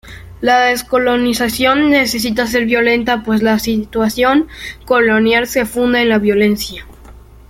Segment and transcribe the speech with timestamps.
[0.41, 4.47] La descolonización necesita ser violenta, pues la situación
[4.87, 6.87] colonial se funda en la violencia.